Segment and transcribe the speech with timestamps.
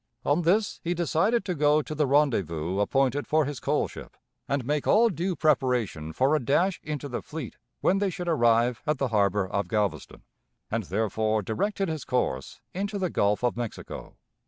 [0.25, 4.65] On this he decided to go to the rendezvous appointed for his coal ship, and
[4.65, 8.97] make all due preparation for a dash into the fleet when they should arrive at
[8.97, 10.23] the harbor of Galveston,
[10.71, 14.17] and therefore directed his course into the Gulf of Mexico.